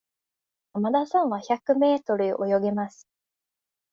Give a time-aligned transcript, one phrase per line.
[0.73, 3.07] 山田さんは百メートル泳げます。